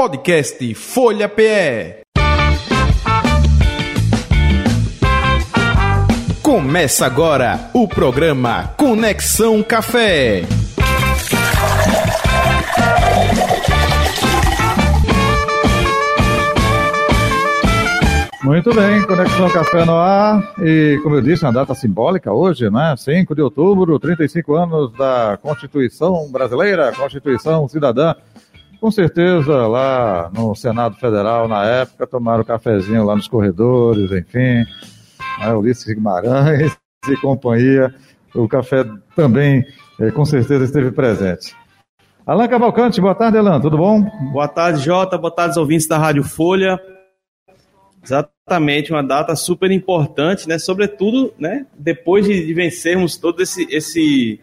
[0.00, 2.00] Podcast Folha PE.
[6.40, 10.44] Começa agora o programa Conexão Café.
[18.42, 20.54] Muito bem, Conexão Café no ar.
[20.62, 22.94] E, como eu disse, uma data simbólica hoje, né?
[22.96, 28.14] 5 de outubro, 35 anos da Constituição Brasileira, Constituição Cidadã.
[28.80, 34.64] Com certeza, lá no Senado Federal, na época, tomaram cafezinho lá nos corredores, enfim.
[35.38, 35.52] Né?
[35.54, 36.74] Ulisses Guimarães
[37.06, 37.94] e companhia.
[38.34, 38.84] O café
[39.14, 39.66] também,
[40.00, 41.54] eh, com certeza, esteve presente.
[42.26, 44.02] Alain Cavalcante, boa tarde, Alain, tudo bom?
[44.32, 45.18] Boa tarde, Jota.
[45.18, 46.80] Boa tarde, ouvintes da Rádio Folha.
[48.02, 50.58] Exatamente, uma data super importante, né?
[50.58, 51.66] Sobretudo, né?
[51.76, 54.40] Depois de, de vencermos todo esse, esse,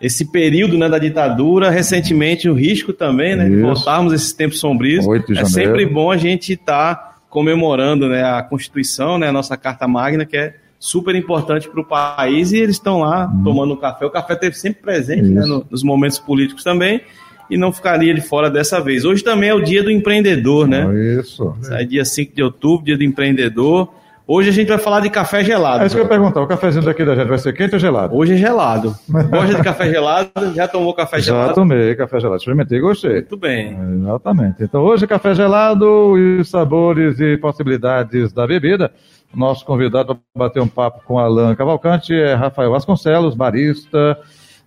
[0.00, 3.48] esse período né, da ditadura, recentemente o risco também, né?
[3.48, 5.04] De voltarmos esses tempos sombrios.
[5.36, 9.28] É sempre bom a gente estar tá comemorando né, a Constituição, né?
[9.28, 13.26] A nossa Carta Magna, que é super importante para o país, e eles estão lá
[13.26, 13.42] hum.
[13.42, 14.06] tomando um café.
[14.06, 17.00] O café esteve sempre presente né, no, nos momentos políticos também
[17.50, 19.04] e não ficaria de fora dessa vez.
[19.04, 20.86] Hoje também é o dia do empreendedor, né?
[21.18, 21.56] Isso.
[21.70, 23.92] É dia 5 de outubro, dia do empreendedor.
[24.30, 25.82] Hoje a gente vai falar de café gelado.
[25.82, 27.78] É isso que eu ia perguntar, o cafezinho daqui da gente vai ser quente ou
[27.78, 28.14] gelado?
[28.14, 28.94] Hoje é gelado.
[29.08, 30.54] Gosta de café gelado?
[30.54, 31.48] Já tomou café gelado?
[31.48, 33.12] Já tomei café gelado, experimentei e gostei.
[33.12, 33.74] Muito bem.
[34.02, 34.62] Exatamente.
[34.62, 38.92] Então hoje café gelado e sabores e possibilidades da bebida.
[39.34, 44.18] Nosso convidado para bater um papo com Alan Cavalcante é Rafael Vasconcelos, barista,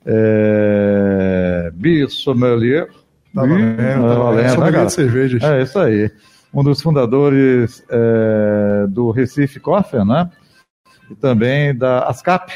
[0.03, 2.87] é, Bissommelier.
[3.35, 4.85] Tá valendo, tá valendo, né, cara?
[4.85, 5.43] de cervejas.
[5.43, 6.09] É, isso aí.
[6.53, 10.29] Um dos fundadores é, do Recife Coffee, né?
[11.09, 12.51] E também da ASCAP,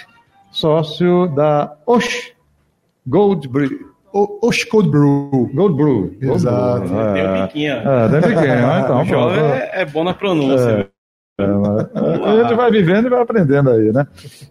[0.52, 2.34] sócio da Osh
[3.08, 3.96] Gold Brew.
[4.42, 5.52] Osh Cold Brew.
[5.54, 6.18] Gold Brew.
[6.22, 6.88] Exato.
[6.88, 7.14] Gold Brew.
[7.14, 7.74] Tem um biquinho.
[7.74, 8.82] É, tem um biquinho, né?
[8.86, 10.90] Então, o jovem é, é, bom na pronúncia.
[11.38, 14.08] É, é, a gente vai vivendo e vai aprendendo aí, né?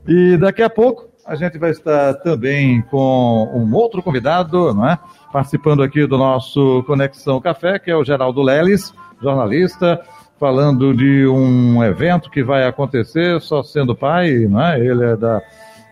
[0.06, 4.98] E daqui a pouco a gente vai estar também com um outro convidado, não é?
[5.32, 8.92] Participando aqui do nosso Conexão Café, que é o Geraldo Leles,
[9.22, 10.00] jornalista,
[10.38, 14.78] falando de um evento que vai acontecer só sendo pai, não é?
[14.78, 15.40] Ele é da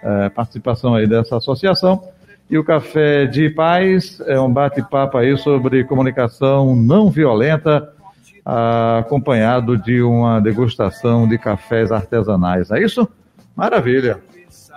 [0.03, 2.03] é, participação aí dessa associação.
[2.51, 7.91] E o Café de Paz é um bate-papo aí sobre comunicação não violenta,
[8.45, 12.71] acompanhado de uma degustação de cafés artesanais.
[12.71, 13.09] É isso?
[13.57, 14.21] Maravilha.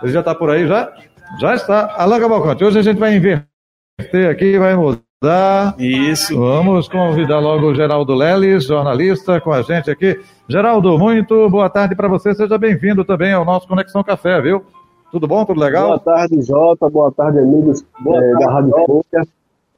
[0.01, 0.91] Ele já está por aí já?
[1.39, 1.95] Já está.
[1.97, 5.75] Alain Cavalcante, hoje a gente vai inverter aqui, vai mudar.
[5.79, 6.37] Isso.
[6.37, 10.19] Vamos convidar logo o Geraldo Leles, jornalista, com a gente aqui.
[10.47, 12.33] Geraldo, muito boa tarde para você.
[12.33, 14.63] Seja bem-vindo também ao nosso Conexão Café, viu?
[15.11, 15.45] Tudo bom?
[15.45, 15.87] Tudo legal?
[15.87, 16.89] Boa tarde, Jota.
[16.89, 19.27] Boa tarde, amigos boa é, tarde, da Rádio Folha.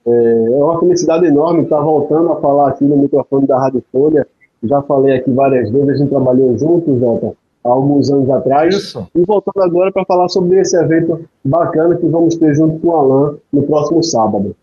[0.06, 4.26] É, é uma felicidade enorme estar voltando a falar aqui no microfone da Rádio Folha.
[4.64, 7.34] Já falei aqui várias vezes, a gente trabalhou juntos, Jota
[7.72, 8.76] alguns anos atrás.
[8.76, 9.08] Isso.
[9.16, 12.96] E voltando agora para falar sobre esse evento bacana que vamos ter junto com o
[12.96, 14.56] Alain no próximo sábado.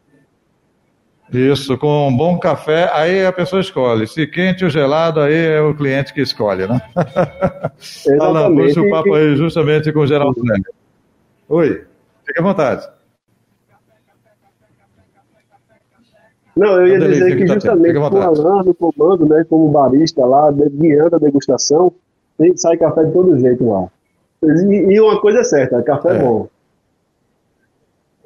[1.32, 4.06] Isso, com um bom café, aí a pessoa escolhe.
[4.06, 6.80] Se quente ou gelado, aí é o cliente que escolhe, né?
[8.20, 10.70] Alain, puxa o papo aí justamente com o Geraldo Neto.
[11.48, 11.84] Oi,
[12.24, 12.88] fique à vontade.
[16.56, 20.52] Não, eu ia dizer que justamente com o Alain no comando, né, como barista lá,
[20.52, 21.92] guiando a degustação,
[22.56, 23.86] sai café de todo jeito lá.
[24.42, 26.48] E, uma coisa é certa, café é, é bom.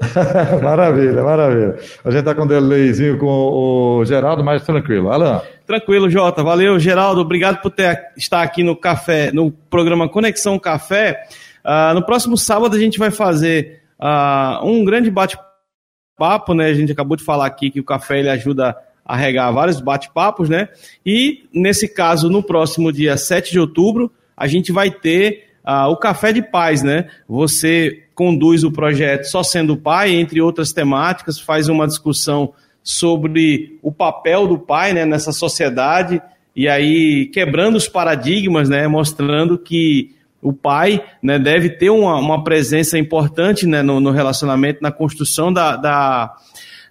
[0.63, 1.77] maravilha, maravilha.
[2.05, 5.11] A gente está com um delayzinho com o Geraldo, mais tranquilo.
[5.11, 5.43] Alan.
[5.67, 6.43] Tranquilo, Jota.
[6.43, 7.21] Valeu, Geraldo.
[7.21, 11.25] Obrigado por ter, estar aqui no café, no programa Conexão Café.
[11.65, 16.67] Uh, no próximo sábado a gente vai fazer uh, um grande bate-papo, né?
[16.67, 18.77] A gente acabou de falar aqui que o café ele ajuda
[19.09, 20.69] a regar vários bate-papos, né?
[21.05, 25.97] E nesse caso, no próximo dia 7 de outubro, a gente vai ter uh, o
[25.97, 27.09] Café de Paz, né?
[27.27, 32.53] Você conduz o projeto Só Sendo Pai, entre outras temáticas, faz uma discussão
[32.83, 36.21] sobre o papel do pai né, nessa sociedade,
[36.55, 38.87] e aí quebrando os paradigmas, né?
[38.87, 44.81] Mostrando que o pai né, deve ter uma, uma presença importante né, no, no relacionamento,
[44.83, 46.37] na construção da, da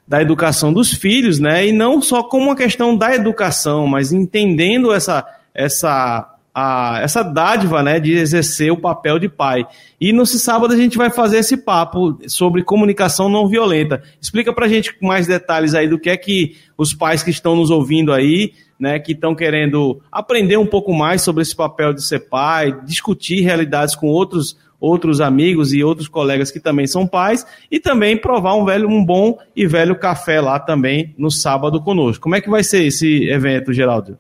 [0.08, 1.68] da educação dos filhos, né?
[1.68, 7.84] E não só como uma questão da educação, mas entendendo essa essa a, essa dádiva,
[7.84, 9.64] né, de exercer o papel de pai.
[10.02, 14.02] E no sábado a gente vai fazer esse papo sobre comunicação não violenta.
[14.20, 17.56] Explica pra gente com mais detalhes aí do que é que os pais que estão
[17.56, 22.04] nos ouvindo aí, né, que estão querendo aprender um pouco mais sobre esse papel de
[22.04, 27.46] ser pai, discutir realidades com outros outros amigos e outros colegas que também são pais
[27.72, 32.24] e também provar um velho, um bom e velho café lá também no sábado conosco.
[32.24, 34.18] Como é que vai ser esse evento, Geraldo?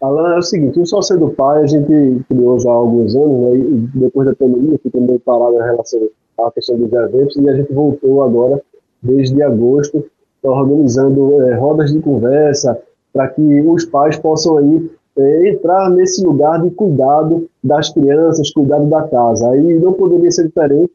[0.00, 3.40] Alan, é o seguinte, o Só Sendo Pai a gente criou já há alguns anos,
[3.40, 6.00] né, e depois da pandemia, que também parado em relação
[6.40, 8.60] à questão dos eventos, e a gente voltou agora,
[9.00, 10.04] desde agosto,
[10.42, 12.76] organizando é, rodas de conversa,
[13.12, 18.86] para que os pais possam aí é, entrar nesse lugar de cuidado das crianças, cuidado
[18.86, 19.50] da casa.
[19.50, 20.92] Aí não poderia ser diferente.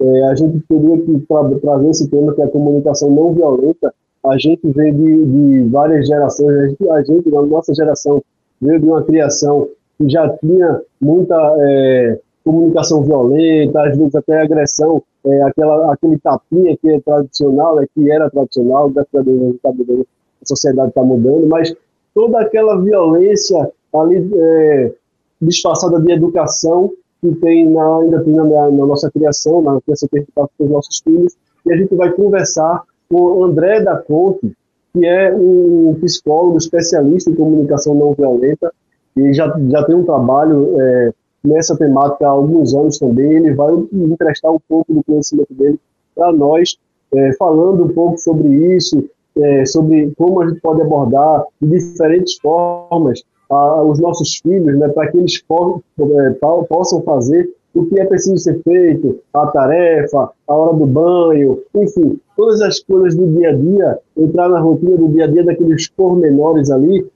[0.00, 3.92] É, a gente teria que tra trazer esse tema que é a comunicação não violenta.
[4.24, 6.50] A gente vem de, de várias gerações.
[6.50, 8.22] A gente, a gente, na nossa geração,
[8.60, 9.68] veio de uma criação
[9.98, 16.76] que já tinha muita é, comunicação violenta, às vezes até agressão, é, aquela, aquele tapinha
[16.76, 21.74] que é tradicional, é, que era tradicional, a a, a sociedade está mudando, mas
[22.14, 24.92] toda aquela violência ali é,
[25.40, 30.18] disfarçada de educação que tem na, ainda tem na, na, nossa criação, na criação que
[30.18, 31.36] a gente faz com os nossos filhos,
[31.66, 34.52] e a gente vai conversar com André da Conte,
[34.92, 38.72] que é um psicólogo especialista em comunicação não violenta,
[39.16, 41.12] e já, já tem um trabalho é,
[41.44, 43.32] nessa temática há alguns anos também.
[43.32, 45.78] Ele vai emprestar um pouco do conhecimento dele
[46.14, 46.76] para nós,
[47.14, 49.04] é, falando um pouco sobre isso,
[49.36, 54.88] é, sobre como a gente pode abordar de diferentes formas a, os nossos filhos, né,
[54.88, 56.30] para que eles for, é,
[56.68, 62.18] possam fazer o que é preciso ser feito, a tarefa, a hora do banho, enfim,
[62.36, 65.88] todas as coisas do dia a dia, entrar na rotina do dia a dia daqueles
[65.88, 67.06] pormenores ali,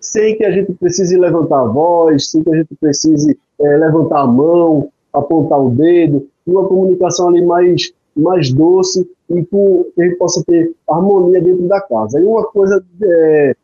[0.00, 4.20] sem que a gente precise levantar a voz, sem que a gente precise é, levantar
[4.20, 10.16] a mão, apontar o dedo, uma comunicação ali mais, mais doce e que a gente
[10.16, 12.20] possa ter harmonia dentro da casa.
[12.20, 13.56] E uma coisa é,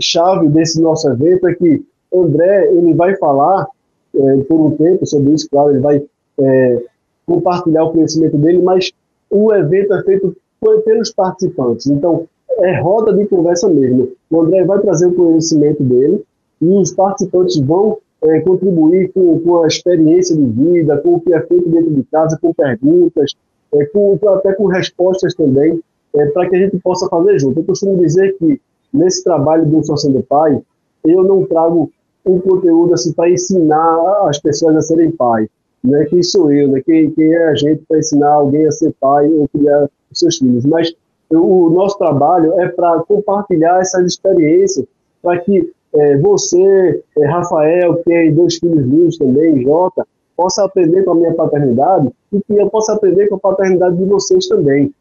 [0.00, 1.84] chave desse nosso evento é que
[2.14, 3.66] André ele vai falar
[4.14, 6.02] é, por um tempo sobre isso, claro, ele vai
[6.40, 6.82] é,
[7.26, 8.90] compartilhar o conhecimento dele, mas
[9.30, 10.36] o evento é feito
[10.84, 11.86] pelos participantes.
[11.86, 12.26] Então,
[12.60, 14.08] é roda de conversa mesmo.
[14.30, 16.24] O André vai trazer o conhecimento dele
[16.60, 21.32] e os participantes vão é, contribuir com, com, a experiência de vida, com o que
[21.32, 23.34] é feito dentro de casa, com perguntas,
[23.74, 25.80] é, com, até com respostas também,
[26.14, 27.60] é, para que a gente possa fazer junto.
[27.60, 28.60] Eu costumo dizer que
[28.92, 30.60] nesse trabalho do Só Sendo Pai,
[31.04, 31.90] eu não trago
[32.26, 35.48] um conteúdo assim para ensinar as pessoas a serem pai.
[35.82, 36.82] Não é quem sou eu, né?
[36.84, 40.36] quem, quem é a gente para ensinar alguém a ser pai ou criar os seus
[40.36, 40.66] filhos.
[40.66, 40.92] Mas
[41.30, 44.84] o nosso trabalho é para compartilhar essas experiências,
[45.22, 50.06] para que é, você, é, Rafael, que tem dois filhos lindos também, Jota,
[50.38, 54.04] possa aprender com a minha paternidade e que eu possa aprender com a paternidade de
[54.04, 54.94] vocês também.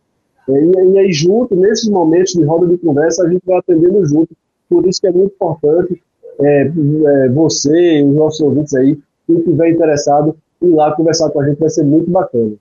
[0.50, 4.04] É, e, e, aí, junto, nesses momentos de roda de conversa, a gente vai aprendendo
[4.08, 4.36] junto.
[4.68, 6.02] Por isso que é muito importante
[6.40, 8.98] é, é, você, os nossos ouvintes aí,
[9.28, 12.54] quem estiver interessado, ir lá conversar com a gente, vai ser muito bacana.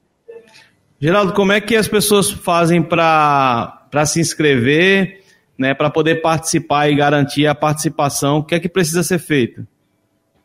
[1.00, 5.20] Geraldo, como é que as pessoas fazem para se inscrever,
[5.58, 8.38] né, para poder participar e garantir a participação?
[8.38, 9.66] O que é que precisa ser feito?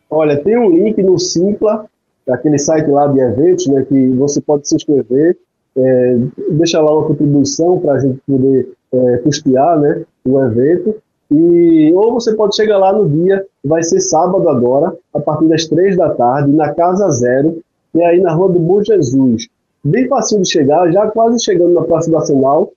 [0.09, 1.85] Olha, tem um link no Simpla,
[2.31, 5.37] aquele site lá de eventos, né, que você pode se inscrever,
[5.75, 6.17] é,
[6.51, 10.95] deixa lá uma contribuição para a gente poder é, custear né, o evento.
[11.31, 15.65] E, ou você pode chegar lá no dia, vai ser sábado agora, a partir das
[15.65, 17.61] três da tarde, na Casa Zero,
[17.93, 19.47] que é aí na Rua do Bom Jesus.
[19.83, 22.71] Bem fácil de chegar, já quase chegando na Praça Nacional,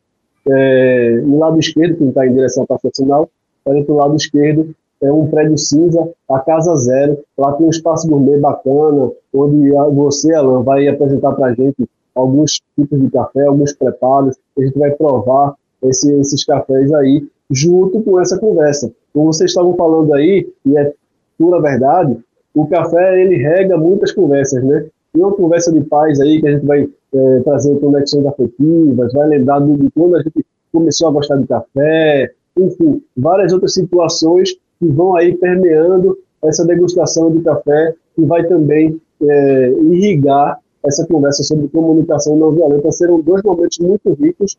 [0.49, 3.29] é, no lado esquerdo, quem está em direção à Praça Nacional,
[3.67, 4.75] olha para o lado esquerdo,
[5.05, 7.19] é um prédio cinza, a Casa Zero.
[7.37, 12.61] Lá tem um espaço gourmet bacana, onde você, Alan, vai apresentar para a gente alguns
[12.79, 14.37] tipos de café, alguns preparos.
[14.59, 18.91] A gente vai provar esse, esses cafés aí junto com essa conversa.
[19.13, 20.93] Como vocês estavam falando aí, e é
[21.39, 22.19] pura verdade,
[22.55, 24.87] o café ele rega muitas conversas, né?
[25.15, 29.29] E uma conversa de paz aí que a gente vai é, trazer conexões afetivas, vai
[29.29, 34.87] lembrar de, quando a gente começou a gostar de café, enfim, várias outras situações que
[34.89, 41.69] vão aí permeando essa degustação de café e vai também é, irrigar essa conversa sobre
[41.69, 42.93] comunicação não violenta.
[42.93, 44.57] Serão dois momentos muito ricos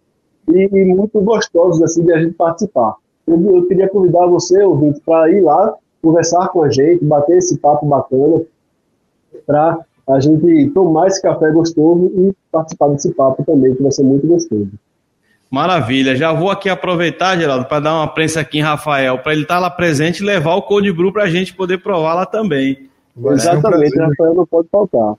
[0.52, 2.96] e, e muito gostosos assim de a gente participar.
[3.28, 7.58] Eu, eu queria convidar você, ouvinte, para ir lá, conversar com a gente, bater esse
[7.58, 8.42] papo bacana,
[9.46, 14.04] para a gente tomar esse café gostoso e participar desse papo também, que vai ser
[14.04, 14.70] muito gostoso.
[15.56, 16.18] Maravilha.
[16.18, 19.56] Já vou aqui aproveitar, Geraldo, para dar uma prensa aqui em Rafael, para ele estar
[19.56, 22.90] tá lá presente e levar o Cold Brew para a gente poder provar lá também.
[23.18, 25.14] Exatamente, um Rafael não pode faltar.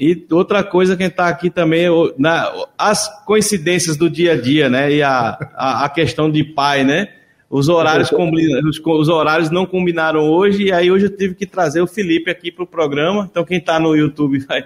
[0.00, 4.90] E outra coisa que está aqui também, na, as coincidências do dia a dia, né?
[4.90, 7.08] E a, a, a questão de pai, né?
[7.50, 11.82] Os horários, os, os, horários não combinaram hoje, e aí hoje eu tive que trazer
[11.82, 13.28] o Felipe aqui para o programa.
[13.30, 14.64] Então, quem está no YouTube vai,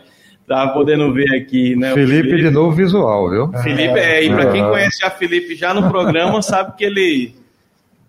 [0.50, 1.94] tá podendo ver aqui, né?
[1.94, 3.52] Felipe, Felipe, de novo visual, viu?
[3.62, 7.32] Felipe, é, e para quem conhece já Felipe já no programa, sabe que ele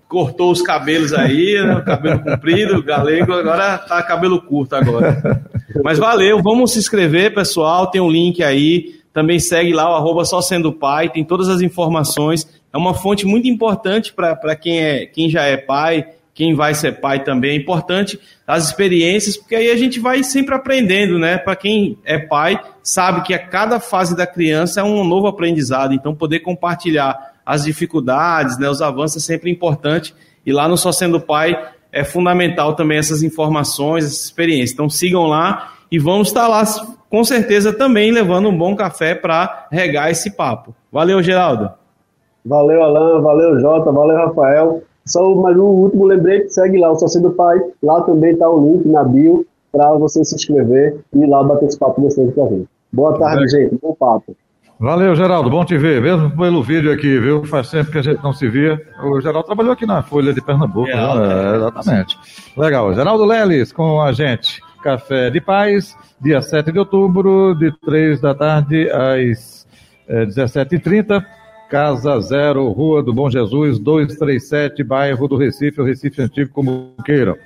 [0.08, 5.40] cortou os cabelos aí, né, cabelo comprido, galego, agora tá cabelo curto agora.
[5.84, 10.26] Mas valeu, vamos se inscrever, pessoal, tem um link aí, também segue lá o arroba
[10.26, 15.06] só sendo pai, tem todas as informações, é uma fonte muito importante para quem, é,
[15.06, 19.70] quem já é pai, quem vai ser pai também, é importante as experiências, porque aí
[19.70, 21.38] a gente vai sempre aprendendo, né?
[21.38, 25.94] Para quem é pai, sabe que a cada fase da criança é um novo aprendizado,
[25.94, 30.14] então poder compartilhar as dificuldades, né, os avanços é sempre importante.
[30.46, 31.56] E lá no Só Sendo Pai
[31.92, 34.74] é fundamental também essas informações, essa experiência.
[34.74, 36.64] Então sigam lá e vamos estar lá
[37.10, 40.74] com certeza também levando um bom café para regar esse papo.
[40.92, 41.72] Valeu, Geraldo.
[42.44, 44.84] Valeu, Alan, valeu, Jota, valeu, Rafael.
[45.06, 47.60] Só mais um último lembrete, segue lá o Só Sendo Pai.
[47.82, 51.68] Lá também está o link na bio para você se inscrever e ir lá bater
[51.68, 52.68] esse papo gostoso com a gente.
[52.92, 53.80] Boa tarde, gente.
[53.82, 54.36] Bom papo.
[54.80, 57.44] Valeu, Geraldo, bom te ver, mesmo pelo vídeo aqui, viu?
[57.46, 58.82] Faz tempo que a gente não se via.
[59.04, 60.96] O Geraldo trabalhou aqui na Folha de Pernambuco, né?
[60.96, 62.18] é, exatamente.
[62.58, 64.60] Legal, Geraldo Leles com a gente.
[64.82, 69.68] Café de Paz, dia 7 de outubro, de 3 da tarde às
[70.08, 71.24] é, 17h30.
[71.72, 77.38] Casa Zero, Rua do Bom Jesus, 237, bairro do Recife, o Recife Antigo, como queiram.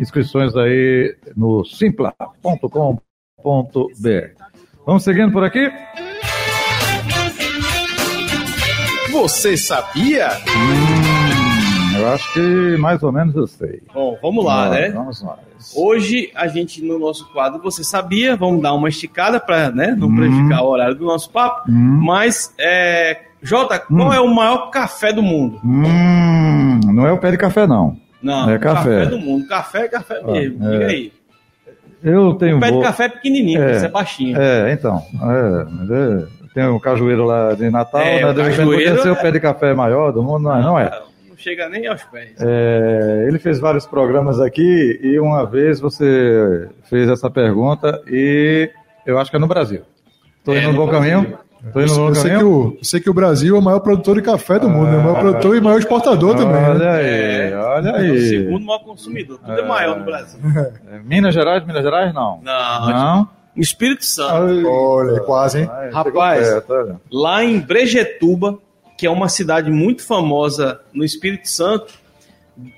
[0.00, 3.02] Inscrições aí no simpla.com.br.
[4.86, 5.70] Vamos seguindo por aqui?
[9.12, 10.28] Você sabia?
[10.30, 13.82] Hum, eu acho que mais ou menos eu sei.
[13.92, 14.88] Bom, vamos lá, né?
[14.88, 15.38] Vamos lá.
[15.74, 20.08] Hoje a gente no nosso quadro Você Sabia, vamos dar uma esticada para né, não
[20.08, 20.16] hum.
[20.16, 21.70] prejudicar o horário do nosso papo.
[21.70, 22.00] Hum.
[22.02, 24.12] Mas, é, Jota, qual hum.
[24.12, 25.60] é o maior café do mundo?
[25.64, 27.96] Hum, não é o pé de café, não.
[28.20, 29.04] Não, é café.
[29.04, 29.46] café do mundo.
[29.46, 30.58] Café é café mesmo.
[30.60, 30.72] Ah, é.
[30.72, 31.12] Diga aí.
[32.02, 32.56] Eu tenho.
[32.56, 34.36] O pé de café é pequenininho, é, é baixinho.
[34.36, 35.00] É, então.
[35.22, 38.32] É, tem o um cajueiro lá de Natal, é, né?
[38.32, 40.90] Deve cajueiro ser o pé de café maior do mundo, não, não é?
[41.28, 42.34] Não chega nem aos pés.
[42.40, 48.68] É, ele fez vários programas aqui e uma vez você fez essa pergunta e
[49.06, 49.82] eu acho que é no Brasil.
[50.38, 51.38] Estou é, indo no bom caminho?
[51.74, 54.68] Eu, sei que o, sei que o Brasil é o maior produtor de café do
[54.68, 56.64] mundo, é o maior produtor e maior exportador olha também.
[56.64, 56.90] Olha né?
[56.90, 58.08] aí, olha aí.
[58.08, 60.40] É o segundo maior consumidor, tudo é, é maior no Brasil.
[60.90, 62.40] É, Minas Gerais, Minas Gerais não.
[62.42, 62.88] Não.
[62.88, 63.28] Não?
[63.56, 64.68] Espírito Santo.
[64.68, 65.70] Olha, quase, hein?
[65.92, 66.62] Rapaz,
[67.10, 68.58] lá em Brejetuba,
[68.96, 71.94] que é uma cidade muito famosa no Espírito Santo,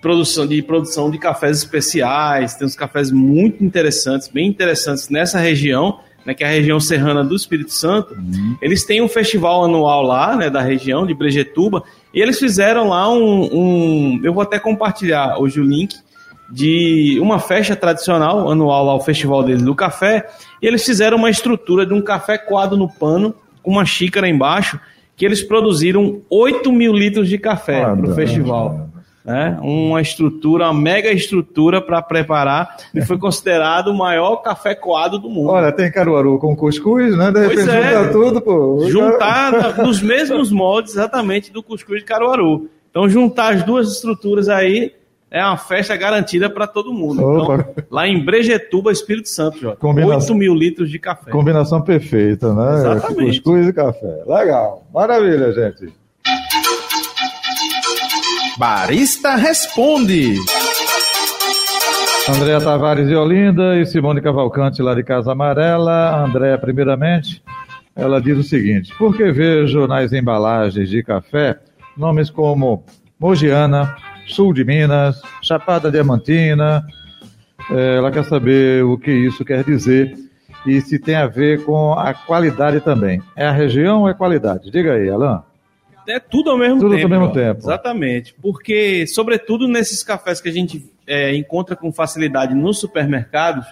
[0.01, 6.01] produção de produção de cafés especiais, tem uns cafés muito interessantes, bem interessantes nessa região,
[6.29, 8.13] né, que é a região serrana do Espírito Santo.
[8.13, 8.55] Uhum.
[8.61, 11.83] Eles têm um festival anual lá, né, da região de Brejetuba,
[12.13, 15.97] e eles fizeram lá um, um eu vou até compartilhar hoje o link
[16.51, 20.29] de uma festa tradicional anual lá, o festival deles do café,
[20.61, 24.79] e eles fizeram uma estrutura de um café coado no pano, com uma xícara embaixo,
[25.17, 28.91] que eles produziram 8 mil litros de café para o festival.
[29.27, 35.19] É, uma estrutura, uma mega estrutura para preparar e foi considerado o maior café coado
[35.19, 35.51] do mundo.
[35.51, 37.31] Olha, tem Caruaru com cuscuz, né?
[37.31, 38.87] De repente é, juntar tudo, pô.
[38.89, 42.71] Juntar nos mesmos moldes exatamente do cuscuz de Caruaru.
[42.91, 44.95] Então, juntar as duas estruturas aí
[45.31, 47.21] é uma festa garantida para todo mundo.
[47.21, 49.77] Então, lá em Brejetuba, Espírito Santo, Jota.
[49.77, 50.35] Combinação...
[50.35, 51.31] 8 mil litros de café.
[51.31, 52.75] Combinação perfeita, né?
[52.77, 53.43] Exatamente.
[53.43, 54.23] Cuscuz e café.
[54.27, 54.87] Legal.
[54.93, 55.93] Maravilha, gente.
[58.59, 60.35] Barista Responde.
[62.29, 66.25] Andréa Tavares de Olinda e Simone Cavalcante lá de Casa Amarela.
[66.25, 67.41] Andréa, primeiramente,
[67.95, 71.57] ela diz o seguinte: Por que vejo nas embalagens de café
[71.97, 72.85] nomes como
[73.19, 73.95] Mogiana,
[74.27, 76.85] sul de Minas, Chapada Diamantina.
[77.71, 80.17] É, ela quer saber o que isso quer dizer
[80.67, 83.23] e se tem a ver com a qualidade também.
[83.37, 84.69] É a região ou é qualidade?
[84.71, 85.45] Diga aí, Alan.
[86.09, 87.03] É tudo ao mesmo tudo tempo.
[87.03, 87.61] Tudo ao mesmo tempo.
[87.61, 88.35] Exatamente.
[88.41, 93.67] Porque, sobretudo nesses cafés que a gente é, encontra com facilidade nos supermercados,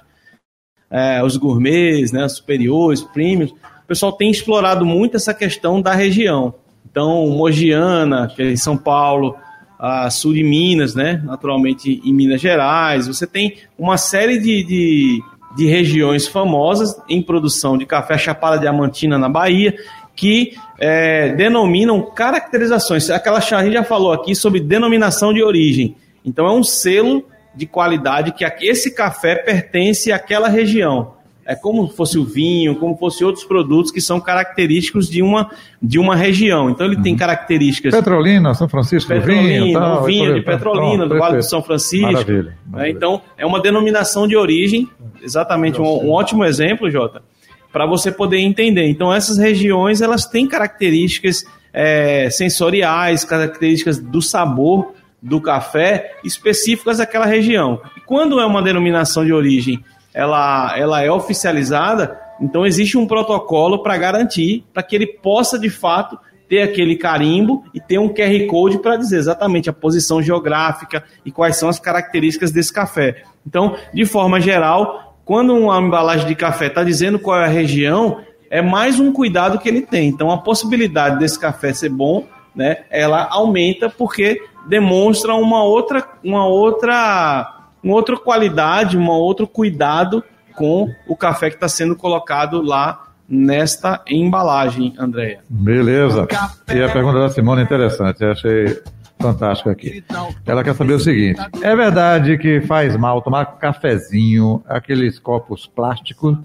[0.91, 5.95] é, os gourmets, né, os superiores, premiums, o pessoal tem explorado muito essa questão da
[5.95, 6.55] região.
[6.91, 9.37] Então, Mogiana, que é em São Paulo,
[9.79, 11.23] a sul de Minas, né?
[11.25, 13.07] naturalmente em Minas Gerais.
[13.07, 15.23] Você tem uma série de, de,
[15.57, 19.77] de regiões famosas em produção de café Chapada Diamantina na Bahia,
[20.15, 23.09] que é, denominam caracterizações.
[23.11, 25.97] Aquela a gente já falou aqui sobre denominação de origem.
[26.25, 31.17] Então é um selo de qualidade que esse café pertence àquela região
[31.47, 35.49] é como fosse o vinho, como fosse outros produtos que são característicos de uma,
[35.81, 36.69] de uma região.
[36.69, 37.03] Então ele uhum.
[37.03, 37.95] tem características.
[37.95, 42.13] Petrolina, São Francisco, Petrolina, vinho, tal, vinho de Petrolina, do Vale do São Francisco.
[42.13, 42.57] Maravilha, né?
[42.67, 42.97] maravilha.
[42.97, 44.89] Então é uma denominação de origem,
[45.23, 47.23] exatamente um, um ótimo exemplo, Jota,
[47.77, 48.89] para você poder entender.
[48.89, 57.27] Então, essas regiões elas têm características é, sensoriais, características do sabor do café específicas daquela
[57.27, 57.79] região.
[57.95, 63.83] E quando é uma denominação de origem, ela, ela é oficializada, então existe um protocolo
[63.83, 66.19] para garantir, para que ele possa de fato
[66.49, 71.31] ter aquele carimbo e ter um QR Code para dizer exatamente a posição geográfica e
[71.31, 73.23] quais são as características desse café.
[73.47, 78.21] Então, de forma geral, quando uma embalagem de café está dizendo qual é a região,
[78.49, 80.09] é mais um cuidado que ele tem.
[80.09, 86.47] Então, a possibilidade desse café ser bom, né, ela aumenta porque demonstra uma outra, uma
[86.47, 90.23] outra, uma outra qualidade, um outro cuidado
[90.55, 95.41] com o café que está sendo colocado lá nesta embalagem, Andréia.
[95.51, 96.29] Beleza.
[96.73, 98.81] E a pergunta da Simone é interessante, eu achei
[99.19, 100.05] fantástico aqui.
[100.45, 106.37] Ela quer saber o seguinte: é verdade que faz mal tomar cafezinho, aqueles copos plásticos?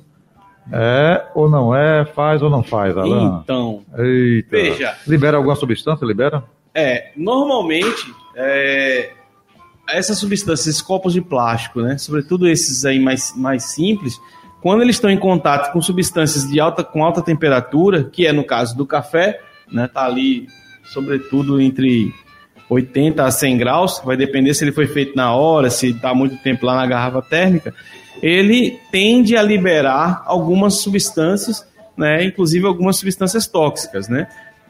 [0.72, 2.06] É ou não é?
[2.06, 3.42] Faz ou não faz, Alan?
[3.44, 4.50] Então, Eita.
[4.50, 4.96] veja.
[5.08, 6.06] Libera alguma substância?
[6.06, 6.44] Libera?
[6.74, 9.12] É, normalmente, é,
[9.90, 14.20] essas substâncias, esses copos de plástico, né, sobretudo esses aí mais, mais simples,
[14.62, 18.44] quando eles estão em contato com substâncias de alta, com alta temperatura, que é no
[18.44, 20.48] caso do café, né, tá ali,
[20.94, 22.14] sobretudo entre
[22.72, 26.38] 80 a 100 graus, vai depender se ele foi feito na hora, se está muito
[26.38, 27.74] tempo lá na garrafa térmica,
[28.24, 34.26] ele tende a liberar algumas substâncias, né, inclusive algumas substâncias tóxicas, né,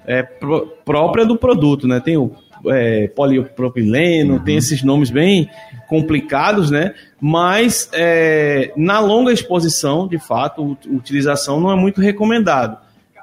[0.07, 2.31] é, pró- própria do produto, né, tem o
[2.69, 5.47] é, polipropileno, tem esses nomes bem
[5.87, 12.77] complicados, né, mas é, na longa exposição, de fato, a utilização não é muito recomendado,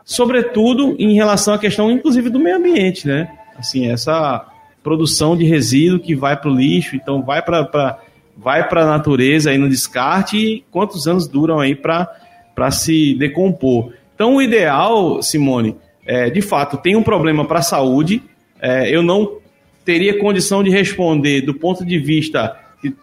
[0.04, 4.46] sobretudo em relação à questão, inclusive, do meio ambiente, né, assim, essa
[4.88, 7.98] produção de resíduo que vai para o lixo, então vai para
[8.34, 13.92] vai a natureza aí no descarte e quantos anos duram aí para se decompor.
[14.14, 15.76] Então o ideal, Simone,
[16.06, 18.22] é, de fato tem um problema para a saúde.
[18.60, 19.38] É, eu não
[19.84, 22.56] teria condição de responder do ponto de vista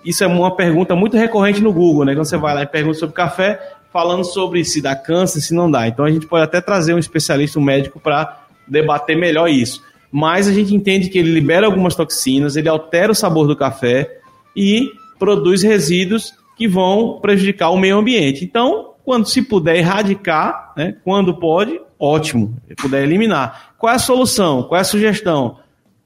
[0.06, 2.16] isso é uma pergunta muito recorrente no Google, né?
[2.16, 3.60] Quando você vai lá e pergunta sobre café,
[3.92, 5.86] falando sobre se dá câncer, se não dá.
[5.86, 9.84] Então a gente pode até trazer um especialista, um médico, para debater melhor isso.
[10.18, 14.20] Mas a gente entende que ele libera algumas toxinas, ele altera o sabor do café
[14.56, 18.46] e produz resíduos que vão prejudicar o meio ambiente.
[18.46, 23.74] Então, quando se puder erradicar, né, quando pode, ótimo, puder eliminar.
[23.78, 24.64] Qual é a solução?
[24.64, 25.58] Qual é a sugestão?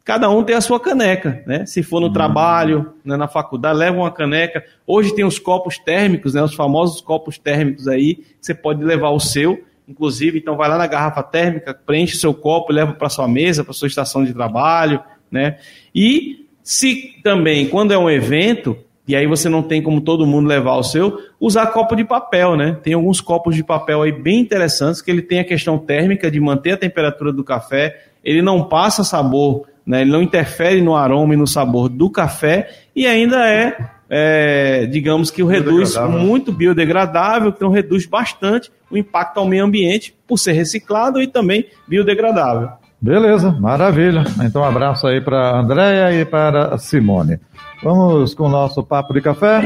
[0.03, 1.67] Cada um tem a sua caneca, né?
[1.67, 4.63] Se for no trabalho, né, na faculdade, leva uma caneca.
[4.87, 6.41] Hoje tem os copos térmicos, né?
[6.41, 10.85] Os famosos copos térmicos aí, você pode levar o seu, inclusive, então vai lá na
[10.85, 15.57] garrafa térmica, preenche seu copo, leva para sua mesa, para sua estação de trabalho, né?
[15.93, 20.47] E se também, quando é um evento, e aí você não tem como todo mundo
[20.47, 22.77] levar o seu, usar copo de papel, né?
[22.83, 26.39] Tem alguns copos de papel aí bem interessantes, que ele tem a questão térmica de
[26.39, 30.01] manter a temperatura do café, ele não passa sabor, né?
[30.01, 33.75] Ele não interfere no aroma e no sabor do café, e ainda é,
[34.09, 36.27] é, digamos que o reduz Biodegradável.
[36.27, 41.65] muito biodegradável, então reduz bastante o impacto ao meio ambiente por ser reciclado e também
[41.87, 42.69] biodegradável.
[43.01, 44.23] Beleza, maravilha.
[44.43, 47.39] Então, um abraço aí para a Andréia e para a Simone.
[47.81, 49.61] Vamos com o nosso papo de café.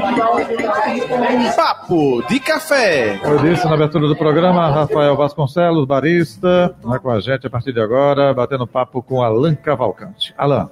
[1.56, 3.19] Papo de café.
[3.23, 7.73] Eu disse na abertura do programa, Rafael Vasconcelos, barista, vai com a gente a partir
[7.73, 10.32] de agora, batendo papo com Alan Cavalcante.
[10.38, 10.69] Alan,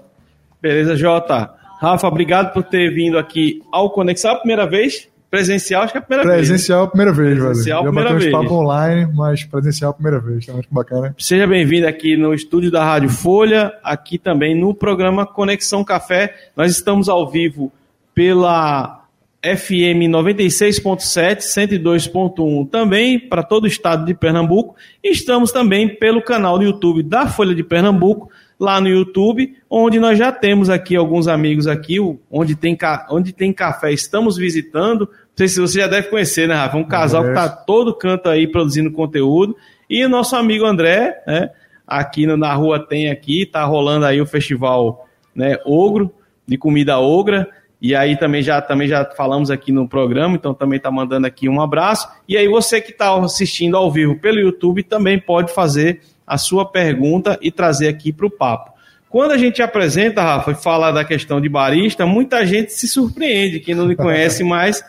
[0.62, 1.50] Beleza, Jota.
[1.82, 4.34] Rafa, obrigado por ter vindo aqui ao Conexão.
[4.34, 5.10] A primeira vez?
[5.32, 6.48] Presencial, acho que é a primeira vez.
[6.48, 7.46] Presencial, primeira vez, velho.
[7.46, 8.32] Presencial, primeira vez.
[8.32, 10.46] papo online, mas presencial, primeira vez.
[10.46, 11.16] Tá muito bacana.
[11.18, 16.36] Seja bem-vindo aqui no estúdio da Rádio Folha, aqui também no programa Conexão Café.
[16.56, 17.72] Nós estamos ao vivo
[18.14, 19.02] pela
[19.44, 24.76] FM 96.7, 102.1 também para todo o estado de Pernambuco.
[25.04, 28.30] E estamos também pelo canal do YouTube da Folha de Pernambuco,
[28.62, 31.98] lá no YouTube, onde nós já temos aqui alguns amigos aqui,
[32.30, 32.78] onde tem,
[33.10, 35.10] onde tem café, estamos visitando.
[35.10, 36.78] Não sei se você já deve conhecer, né, Rafa?
[36.78, 39.58] Um casal que está todo canto aí produzindo conteúdo.
[39.90, 41.50] E o nosso amigo André, né?
[41.88, 46.14] Aqui na rua tem aqui, tá rolando aí o festival, né, Ogro,
[46.46, 47.50] de comida ogra.
[47.82, 51.50] E aí também já, também já falamos aqui no programa, então também tá mandando aqui
[51.50, 52.08] um abraço.
[52.30, 56.00] E aí você que está assistindo ao vivo pelo YouTube também pode fazer
[56.32, 58.72] a sua pergunta e trazer aqui para o papo.
[59.10, 63.60] Quando a gente apresenta, Rafa, e fala da questão de barista, muita gente se surpreende,
[63.60, 64.82] quem não lhe conhece mais,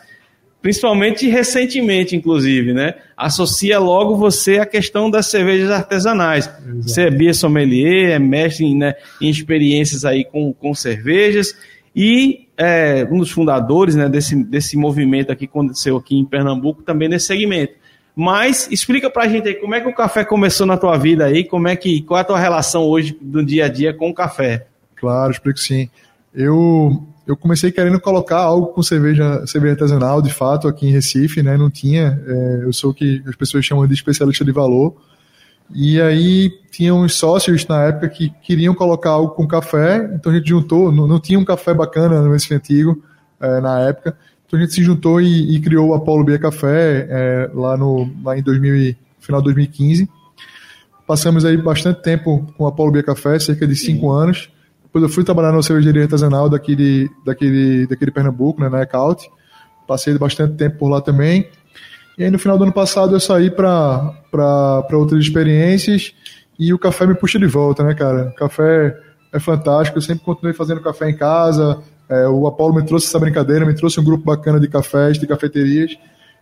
[0.61, 2.93] principalmente recentemente, inclusive, né?
[3.17, 6.49] Associa logo você à questão das cervejas artesanais.
[6.77, 11.53] Você é beer sommelier, é mestre em, né, em experiências aí com, com cervejas
[11.93, 16.83] e é um dos fundadores né, desse, desse movimento aqui que aconteceu aqui em Pernambuco
[16.83, 17.82] também nesse segmento.
[18.15, 21.43] Mas explica pra gente aí como é que o café começou na tua vida aí,
[21.43, 24.13] como é que qual é a tua relação hoje do dia a dia com o
[24.13, 24.67] café?
[24.95, 25.89] Claro, explico sim.
[26.33, 31.41] Eu eu comecei querendo colocar algo com cerveja, cerveja artesanal, de fato, aqui em Recife,
[31.41, 31.55] né?
[31.55, 32.21] Não tinha.
[32.27, 34.95] É, eu sou o que as pessoas chamam de especialista de valor.
[35.73, 40.35] E aí tinha uns sócios na época que queriam colocar algo com café, então a
[40.35, 43.01] gente juntou, não, não tinha um café bacana no Recife Antigo
[43.39, 44.17] é, na época,
[44.53, 48.07] então a gente se juntou e, e criou o Apollo Bia Café é, lá, no,
[48.23, 50.07] lá em 2000, final de 2015.
[51.07, 54.21] Passamos aí bastante tempo com o Apollo Bia Café, cerca de cinco Sim.
[54.21, 54.49] anos.
[54.83, 59.27] Depois eu fui trabalhar na cervejaria artesanal daquele, daquele, daquele Pernambuco, né, na Ecaut.
[59.87, 61.49] Passei bastante tempo por lá também.
[62.15, 64.13] E aí no final do ano passado eu saí para
[64.91, 66.13] outras experiências
[66.59, 68.29] e o café me puxa de volta, né, cara?
[68.29, 68.95] O café
[69.33, 71.81] é fantástico, eu sempre continuei fazendo café em casa.
[72.09, 75.27] É, o Apolo me trouxe essa brincadeira, me trouxe um grupo bacana de cafés, de
[75.27, 75.97] cafeterias.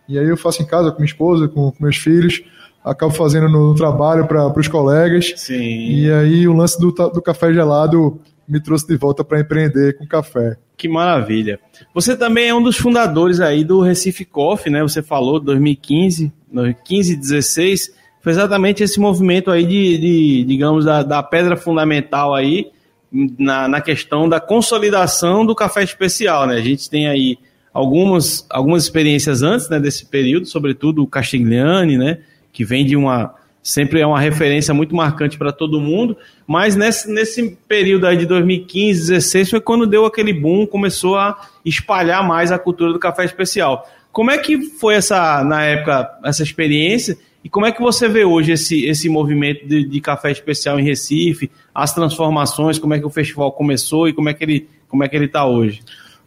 [0.08, 2.42] E aí eu faço em casa com minha esposa, com, com meus filhos,
[2.84, 5.32] acabo fazendo no, trabalho para os colegas.
[5.36, 5.60] Sim.
[5.60, 10.06] E aí o lance do, do café gelado me trouxe de volta para empreender com
[10.06, 10.56] café.
[10.76, 11.60] Que maravilha.
[11.94, 14.82] Você também é um dos fundadores aí do Recife Coffee, né?
[14.82, 21.22] Você falou 2015, 2015 16, foi exatamente esse movimento aí de, de digamos, da, da,
[21.22, 22.70] pedra fundamental aí
[23.12, 26.56] na, na questão da consolidação do café especial, né?
[26.56, 27.38] A gente tem aí
[27.72, 32.18] algumas, algumas experiências antes né, desse período, sobretudo o Castigliani, né?
[32.52, 36.16] Que vem de uma sempre é uma referência muito marcante para todo mundo,
[36.48, 41.48] mas nesse, nesse período aí de 2015, 2016 foi quando deu aquele boom, começou a
[41.64, 43.88] espalhar mais a cultura do café especial.
[44.10, 48.24] Como é que foi essa, na época, essa experiência e como é que você vê
[48.24, 53.06] hoje esse, esse movimento de, de café especial em Recife, as transformações, como é que
[53.06, 55.82] o festival começou e como é que ele como é que ele está hoje?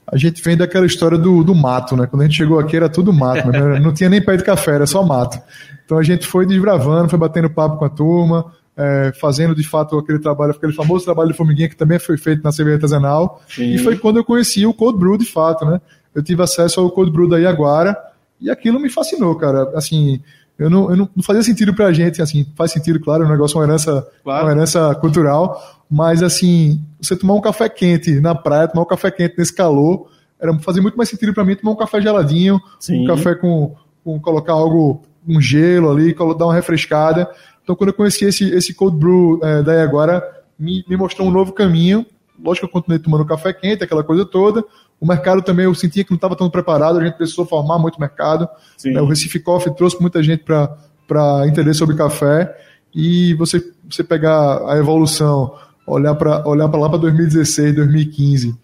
[0.07, 2.07] A gente vem daquela história do, do mato, né?
[2.07, 3.77] Quando a gente chegou aqui era tudo mato, né?
[3.79, 5.39] não tinha nem pé de café, era só mato.
[5.83, 9.97] Então a gente foi desbravando, foi batendo papo com a turma, é, fazendo de fato
[9.97, 13.41] aquele trabalho, aquele famoso trabalho de formiguinha que também foi feito na cerveja artesanal.
[13.47, 13.73] Sim.
[13.73, 15.79] E foi quando eu conheci o Cold Brew de fato, né?
[16.13, 17.95] Eu tive acesso ao Cold Brew daí agora
[18.39, 19.71] e aquilo me fascinou, cara.
[19.75, 20.21] Assim,
[20.57, 23.31] eu não, eu não, não fazia sentido pra gente, assim, faz sentido, claro, é um
[23.31, 24.45] negócio, uma herança, claro.
[24.45, 29.11] uma herança cultural, mas assim, você tomar um café quente na praia, tomar um café
[29.11, 30.07] quente nesse calor,
[30.39, 33.03] era fazer muito mais sentido para mim tomar um café geladinho, Sim.
[33.03, 37.29] um café com, com colocar algo um gelo ali, dar uma refrescada.
[37.63, 40.23] Então, quando eu conheci esse, esse cold brew é, daí agora,
[40.57, 42.05] me, me mostrou um novo caminho.
[42.41, 44.63] Lógico que eu continuei tomando café quente, aquela coisa toda.
[44.99, 47.99] O mercado também, eu sentia que não estava tão preparado, a gente precisou formar muito
[47.99, 48.47] mercado.
[48.83, 49.01] Né?
[49.01, 52.55] O Recife Coffee trouxe muita gente para entender sobre café.
[52.93, 55.53] E você, você pegar a evolução,
[55.85, 58.57] olhar para olhar lá para 2016, 2015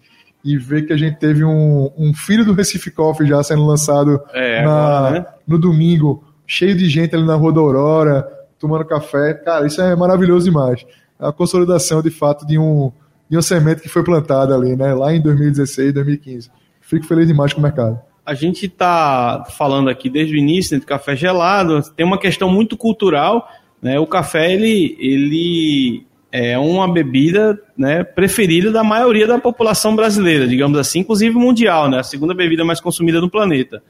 [0.44, 4.20] e ver que a gente teve um, um filho do Recife Coffee já sendo lançado
[4.32, 5.26] é, na, né?
[5.46, 9.34] no domingo cheio de gente ali na Rua da Aurora, tomando café.
[9.34, 10.84] Cara, isso é maravilhoso demais.
[11.20, 12.92] É a consolidação, de fato, de um,
[13.32, 14.92] de uma semente que foi plantada ali, né?
[14.92, 16.50] Lá em 2016, 2015.
[16.82, 17.98] Fico feliz demais com o mercado.
[18.26, 21.80] A gente está falando aqui desde o início né, de café gelado.
[21.96, 23.48] Tem uma questão muito cultural.
[23.80, 23.98] Né?
[23.98, 30.78] O café, ele, ele é uma bebida né, preferida da maioria da população brasileira, digamos
[30.78, 32.00] assim, inclusive mundial, né?
[32.00, 33.82] A segunda bebida mais consumida no planeta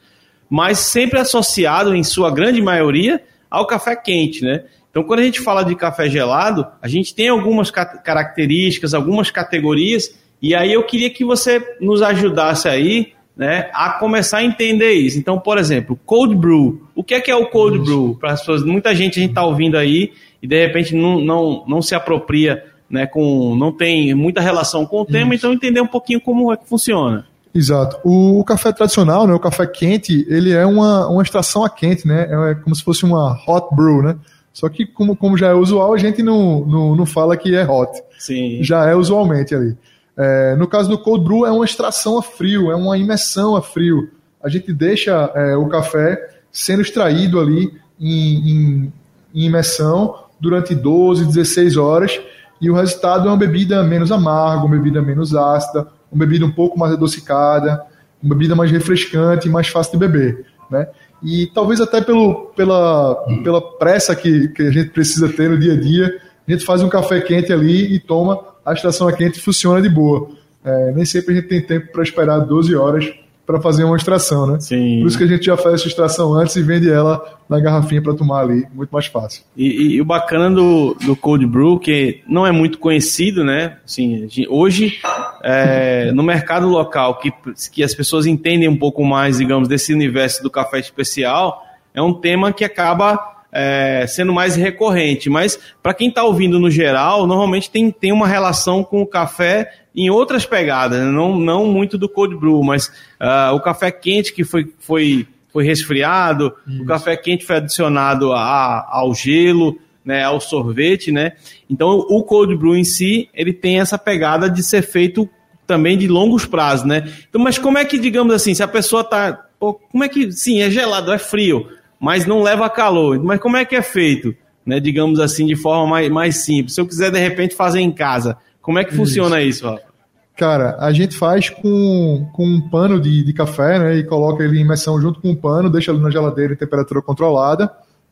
[0.49, 4.63] mas sempre associado, em sua grande maioria, ao café quente, né?
[4.93, 10.13] Então, quando a gente fala de café gelado, a gente tem algumas características, algumas categorias,
[10.39, 15.17] e aí eu queria que você nos ajudasse aí né, a começar a entender isso.
[15.17, 16.83] Então, por exemplo, cold brew.
[16.93, 18.15] O que é que é o cold brew?
[18.19, 21.63] Para as pessoas, muita gente a gente está ouvindo aí e de repente não, não,
[21.67, 25.43] não se apropria, né, com, não tem muita relação com o tema, isso.
[25.47, 27.25] então entender um pouquinho como é que funciona.
[27.51, 27.97] Exato.
[28.03, 32.07] O, o, café tradicional, né, o café quente, ele é uma, uma extração a quente,
[32.07, 32.27] né?
[32.51, 34.17] É como se fosse uma hot brew, né?
[34.53, 37.67] Só que, como, como já é usual, a gente não, não, não fala que é
[37.67, 37.91] hot.
[38.19, 38.59] Sim.
[38.61, 39.75] Já é usualmente ali.
[40.15, 43.61] É, no caso do cold brew, é uma extração a frio, é uma imersão a
[43.61, 44.11] frio.
[44.43, 46.19] A gente deixa é, o café
[46.51, 48.93] sendo extraído ali em, em,
[49.33, 52.21] em imersão durante 12, 16 horas
[52.63, 56.51] e o resultado é uma bebida menos amarga, uma bebida menos ácida, uma bebida um
[56.51, 57.83] pouco mais adocicada,
[58.21, 60.87] uma bebida mais refrescante e mais fácil de beber, né?
[61.23, 65.73] E talvez até pelo, pela, pela pressa que, que a gente precisa ter no dia
[65.73, 69.39] a dia, a gente faz um café quente ali e toma, a estação é quente
[69.39, 70.29] funciona de boa.
[70.63, 73.13] É, nem sempre a gente tem tempo para esperar 12 horas
[73.45, 74.59] para fazer uma extração, né?
[74.59, 75.01] Sim.
[75.01, 78.01] Por isso que a gente já faz essa extração antes e vende ela na garrafinha
[78.01, 79.43] para tomar ali, muito mais fácil.
[79.55, 83.77] E, e, e, o bacana do, do Cold Brew, que não é muito conhecido, né?
[83.85, 84.99] Assim, hoje,
[85.43, 87.33] é, no mercado local, que,
[87.71, 91.61] que as pessoas entendem um pouco mais, digamos, desse universo do café especial,
[91.93, 95.29] é um tema que acaba é, sendo mais recorrente.
[95.29, 99.69] Mas para quem está ouvindo no geral, normalmente tem, tem uma relação com o café
[99.95, 101.05] em outras pegadas, né?
[101.05, 102.87] não, não muito do cold brew, mas
[103.21, 106.83] uh, o café quente que foi, foi, foi resfriado, Isso.
[106.83, 111.31] o café quente foi adicionado a, ao gelo, né, ao sorvete, né?
[111.69, 115.29] Então o cold brew em si ele tem essa pegada de ser feito
[115.65, 117.09] também de longos prazos, né?
[117.29, 120.29] Então, mas como é que digamos assim, se a pessoa tá, pô, como é que
[120.31, 121.69] sim é gelado, é frio,
[122.03, 123.17] mas não leva calor.
[123.23, 124.35] Mas como é que é feito?
[124.65, 126.75] Né, digamos assim, de forma mais, mais simples.
[126.75, 129.93] Se eu quiser, de repente, fazer em casa, como é que funciona isso, Rafa?
[130.35, 133.97] Cara, a gente faz com, com um pano de, de café, né?
[133.97, 137.01] E coloca ele em imersão junto com o pano, deixa ele na geladeira em temperatura
[137.01, 137.69] controlada,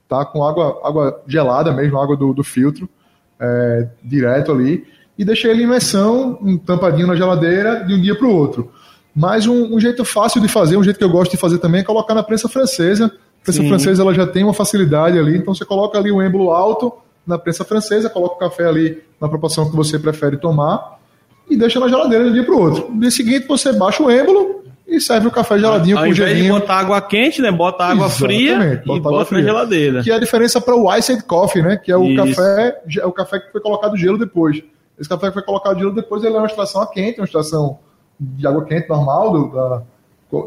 [0.07, 0.23] tá?
[0.25, 2.87] Com água, água gelada mesmo, água do, do filtro,
[3.39, 4.85] é, direto ali.
[5.17, 8.71] E deixa ele em imersão, um tampadinho na geladeira, de um dia para o outro.
[9.15, 11.81] Mas um, um, jeito fácil de fazer, um jeito que eu gosto de fazer também,
[11.81, 13.69] é colocar na prensa francesa, a prensa Sim.
[13.69, 16.93] francesa ela já tem uma facilidade ali, então você coloca ali o êmbolo alto
[17.25, 20.99] na prensa francesa, coloca o café ali na proporção que você prefere tomar
[21.49, 22.91] e deixa na geladeira de um dia para o outro.
[22.91, 26.33] No dia seguinte você baixa o êmbolo e serve o café geladinho Ao com gelinho.
[26.33, 27.51] Ao invés botar água quente, né?
[27.51, 29.41] Bota água Exatamente, fria bota e bota fria.
[29.41, 30.03] na geladeira.
[30.03, 31.77] Que é a diferença para o iced coffee, né?
[31.77, 32.35] Que é o Isso.
[32.35, 34.61] café, é o café que foi colocado gelo depois.
[34.99, 37.79] Esse café que foi colocado gelo depois, ele é uma extração a quente, uma extração
[38.19, 39.81] de água quente normal do, da,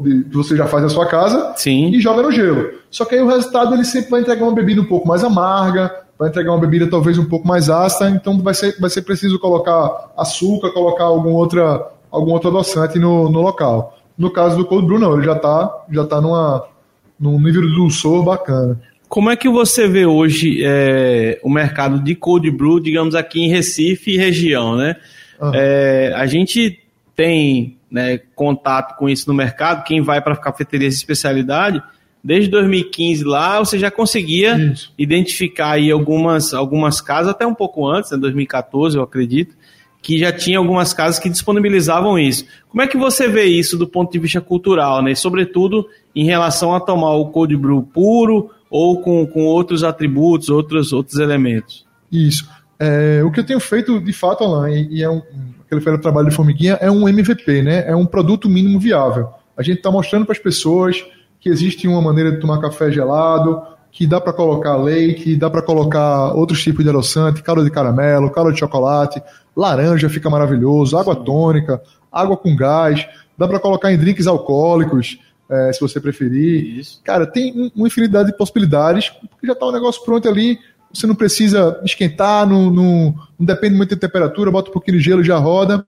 [0.01, 1.89] de, que você já faz na sua casa Sim.
[1.89, 2.71] e joga no gelo.
[2.91, 6.04] Só que aí o resultado ele sempre vai entregar uma bebida um pouco mais amarga,
[6.19, 9.39] vai entregar uma bebida talvez um pouco mais ácida, então vai ser, vai ser preciso
[9.39, 13.99] colocar açúcar, colocar algum, outra, algum outro adoçante no, no local.
[14.17, 16.65] No caso do cold brew, não, ele já está já tá numa,
[17.19, 18.81] num nível de dulçor bacana.
[19.09, 23.49] Como é que você vê hoje é, o mercado de cold brew, digamos aqui em
[23.49, 24.97] Recife e região, né?
[25.41, 25.51] Uhum.
[25.55, 26.81] É, a gente
[27.15, 31.83] tem né, contato com isso no mercado, quem vai para cafeterias de especialidade,
[32.25, 34.91] desde 2015 lá você já conseguia isso.
[34.99, 39.55] identificar aí algumas, algumas casas, até um pouco antes, em né, 2014 eu acredito,
[40.01, 42.47] que já tinha algumas casas que disponibilizavam isso.
[42.69, 45.15] Como é que você vê isso do ponto de vista cultural, né?
[45.15, 50.93] sobretudo em relação a tomar o cold brew puro ou com, com outros atributos, outros,
[50.93, 51.87] outros elementos?
[52.11, 52.49] Isso.
[52.79, 55.23] É, o que eu tenho feito, de fato, Alain, e é um,
[55.65, 57.85] aquele trabalho de formiguinha, é um MVP, né?
[57.87, 59.29] É um produto mínimo viável.
[59.57, 61.03] A gente está mostrando para as pessoas
[61.45, 65.61] que existe uma maneira de tomar café gelado, que dá para colocar leite, dá para
[65.61, 69.23] colocar outros tipos de adoçante, caldo de caramelo, caldo de chocolate,
[69.55, 75.19] laranja fica maravilhoso, água tônica, água com gás, dá para colocar em drinks alcoólicos,
[75.51, 76.79] é, se você preferir.
[76.79, 77.03] Isso.
[77.05, 80.59] Cara, tem uma infinidade de possibilidades, porque já está o negócio pronto ali,
[80.91, 85.05] você não precisa esquentar, não, não, não depende muito da temperatura, bota um pouquinho de
[85.05, 85.87] gelo e já roda.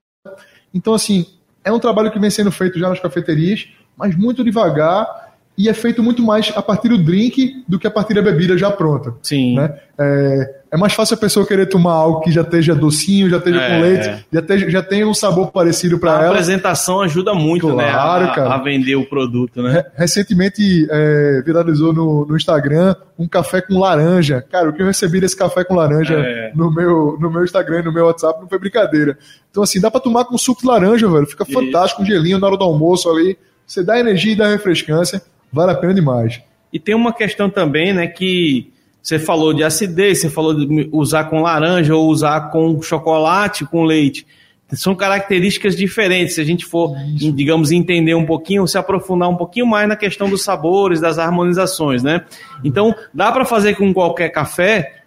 [0.74, 1.24] Então, assim,
[1.64, 5.25] é um trabalho que vem sendo feito já nas cafeterias, mas muito devagar
[5.58, 8.58] e é feito muito mais a partir do drink do que a partir da bebida
[8.58, 9.14] já pronta.
[9.22, 9.56] Sim.
[9.56, 9.74] Né?
[9.98, 13.62] É, é mais fácil a pessoa querer tomar algo que já esteja docinho, já esteja
[13.62, 16.26] é, com leite, já, esteja, já tenha um sabor parecido para ela.
[16.26, 18.54] A apresentação ajuda muito né, claro, né, a, cara.
[18.54, 19.62] a vender o produto.
[19.62, 19.82] Né?
[19.94, 24.44] Recentemente é, viralizou no, no, Instagram um café com laranja.
[24.50, 26.52] Cara, o que eu recebi desse café com laranja é.
[26.54, 29.16] no, meu, no meu Instagram, no meu WhatsApp, não foi brincadeira.
[29.50, 31.26] Então, assim, dá para tomar com suco de laranja, velho.
[31.26, 31.52] Fica Isso.
[31.58, 33.38] fantástico, um gelinho na hora do almoço ali.
[33.66, 36.40] Você dá energia e dá refrescância vale a pena demais.
[36.72, 41.24] E tem uma questão também, né, que você falou de acidez, você falou de usar
[41.24, 44.26] com laranja ou usar com chocolate, com leite.
[44.72, 46.34] São características diferentes.
[46.34, 47.30] Se a gente for, Isso.
[47.30, 52.02] digamos, entender um pouquinho, se aprofundar um pouquinho mais na questão dos sabores, das harmonizações,
[52.02, 52.24] né?
[52.64, 55.04] Então, dá para fazer com qualquer café?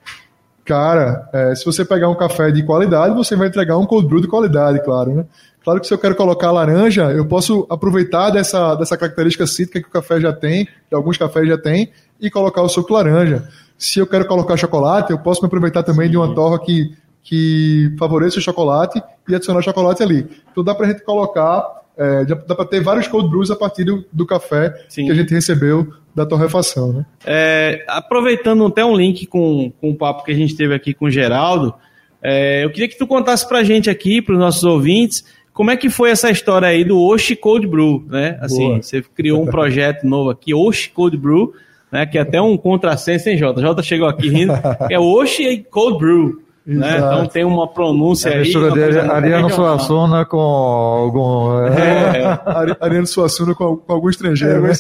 [0.70, 4.22] Cara, é, se você pegar um café de qualidade, você vai entregar um cold brew
[4.22, 5.26] de qualidade, claro, né?
[5.64, 9.88] Claro que se eu quero colocar laranja, eu posso aproveitar dessa, dessa característica cítrica que
[9.88, 13.50] o café já tem, que alguns cafés já tem, e colocar o suco laranja.
[13.80, 16.12] Se eu quero colocar chocolate, eu posso me aproveitar também Sim.
[16.12, 20.30] de uma torra que, que favoreça o chocolate e adicionar chocolate ali.
[20.52, 21.66] Então dá para a gente colocar,
[22.00, 25.06] é, dá para ter vários cold brews a partir do, do café Sim.
[25.06, 26.94] que a gente recebeu da torrefação.
[26.94, 27.06] Né?
[27.26, 31.06] É, aproveitando até um link com, com o papo que a gente teve aqui com
[31.06, 31.74] o Geraldo,
[32.24, 35.72] é, eu queria que tu contasse para a gente aqui, para os nossos ouvintes, como
[35.72, 38.38] é que foi essa história aí do Oshi Cold Brew, né?
[38.42, 38.82] Assim, Boa.
[38.82, 41.54] você criou um projeto novo aqui, Oshi Cold Brew,
[41.92, 42.06] né?
[42.06, 43.60] Que é até um contrassenso, hein, Jota?
[43.60, 44.54] Jota chegou aqui rindo.
[44.90, 46.42] É Oshi Cold Brew.
[46.78, 46.98] Né?
[46.98, 48.56] Então tem uma pronúncia a aí.
[48.56, 51.64] A dele é Ariano Suassuna com algum.
[51.64, 52.22] É.
[52.22, 52.40] é.
[52.80, 54.68] Ariano Suassuna com, com algum estrangeiro.
[54.68, 54.74] É, né?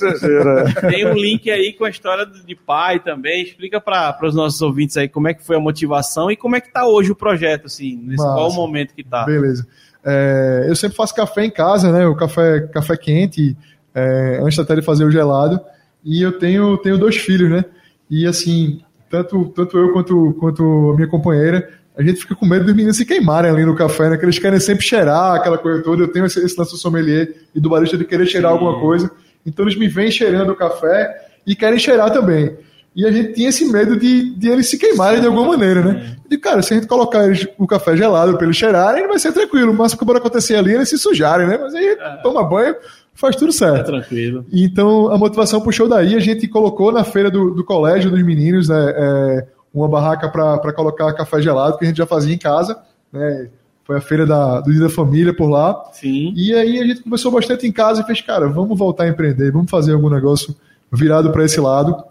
[0.77, 0.87] é.
[0.87, 3.41] Tem um link aí com a história de pai também.
[3.41, 6.61] Explica para os nossos ouvintes aí como é que foi a motivação e como é
[6.61, 8.35] que está hoje o projeto, assim, nesse Massa.
[8.35, 9.25] qual momento que está.
[9.25, 9.65] Beleza.
[10.05, 12.05] É, eu sempre faço café em casa, né?
[12.05, 13.57] O café, café quente,
[13.95, 15.59] é, antes até de fazer o gelado.
[16.05, 17.65] E eu tenho, tenho dois filhos, né?
[18.07, 22.63] E assim, tanto, tanto eu quanto, quanto a minha companheira, a gente fica com medo
[22.63, 24.15] dos meninos se queimarem ali no café, né?
[24.15, 26.03] Que eles querem sempre cheirar aquela coisa toda.
[26.03, 28.57] Eu tenho esse, esse lance do sommelier e do barista de querer cheirar Sim.
[28.57, 29.11] alguma coisa.
[29.45, 31.13] Então eles me vêm cheirando o café
[31.45, 32.55] e querem cheirar também.
[32.95, 36.15] E a gente tinha esse medo de, de eles se queimarem de alguma maneira, né?
[36.29, 39.33] De cara, se a gente colocar eles, o café gelado para eles cheirarem, vai ser
[39.33, 39.73] tranquilo.
[39.73, 41.57] Mas o que pode acontecer ali é eles se sujarem, né?
[41.61, 42.17] Mas aí é.
[42.23, 42.75] toma banho,
[43.13, 43.81] faz tudo certo.
[43.81, 44.45] É tranquilo.
[44.53, 48.69] Então a motivação puxou daí, a gente colocou na feira do, do colégio dos meninos
[48.69, 52.79] né, é, uma barraca para colocar café gelado, que a gente já fazia em casa,
[53.11, 53.49] né?
[53.83, 55.89] Foi a feira da, do Dia da Família por lá.
[55.93, 56.31] Sim.
[56.35, 59.51] E aí a gente conversou bastante em casa e fez, cara, vamos voltar a empreender,
[59.51, 60.55] vamos fazer algum negócio
[60.91, 62.03] virado para esse lado.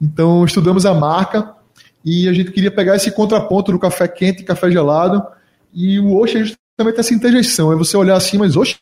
[0.00, 1.54] Então, estudamos a marca
[2.04, 5.22] e a gente queria pegar esse contraponto do café quente e café gelado.
[5.72, 7.72] E o Oxe é justamente essa interjeição.
[7.72, 8.78] É você olhar assim, mas Oxe,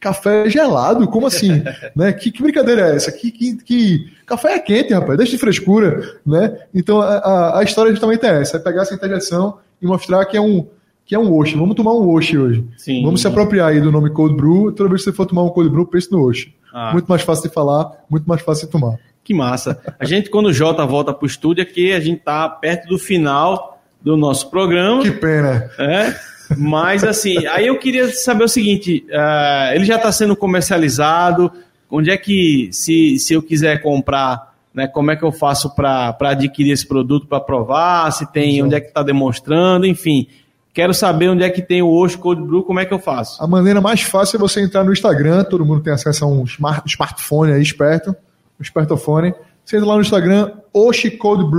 [0.00, 1.06] café gelado?
[1.06, 1.62] Como assim?
[1.94, 2.12] né?
[2.12, 3.12] Que, que, brincadeira é essa?
[3.12, 6.18] Que, que, que, Café é quente, rapaz, deixa de frescura.
[6.24, 6.58] Né?
[6.74, 8.56] Então, a, a, a história justamente é essa.
[8.56, 10.66] É pegar essa interjeição e mostrar que é um
[11.04, 11.56] que é um Oshi.
[11.56, 12.64] Vamos tomar um Oshi hoje.
[12.76, 13.02] Sim.
[13.02, 14.70] Vamos se apropriar aí do nome Cold Brew.
[14.70, 16.54] Toda vez que você for tomar um Cold Brew, pense no Oshi.
[16.72, 16.92] Ah.
[16.92, 18.96] Muito mais fácil de falar, muito mais fácil de tomar.
[19.24, 19.80] Que massa.
[19.98, 22.96] A gente, quando o Jota volta para o estúdio, aqui a gente tá perto do
[22.96, 25.02] final do nosso programa.
[25.02, 25.68] Que pena.
[25.80, 26.14] É.
[26.56, 31.50] Mas assim, aí eu queria saber o seguinte: uh, ele já está sendo comercializado.
[31.92, 36.16] Onde é que, se, se eu quiser comprar, né, como é que eu faço para
[36.20, 38.12] adquirir esse produto para provar?
[38.12, 38.62] Se tem, Sim.
[38.62, 40.28] onde é que está demonstrando, enfim.
[40.72, 43.42] Quero saber onde é que tem o Osh Cold Brew, como é que eu faço?
[43.42, 46.44] A maneira mais fácil é você entrar no Instagram, todo mundo tem acesso a um
[46.44, 48.14] smart, smartphone aí esperto
[48.60, 49.34] o espertofone.
[49.64, 51.50] Você entra lá no Instagram, Oxi Cold